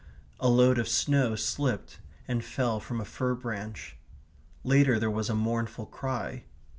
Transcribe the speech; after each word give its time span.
A 0.39 0.49
load 0.49 0.79
of 0.79 0.87
snow 0.89 1.35
slipped 1.35 1.99
and 2.27 2.43
fell 2.43 2.79
from 2.79 2.99
a 2.99 3.05
fir 3.05 3.35
branch.... 3.35 3.97
Later 4.63 4.97
there 4.97 5.11
was 5.11 5.29
a 5.29 5.35
mournful 5.35 5.85
cry 5.85 6.45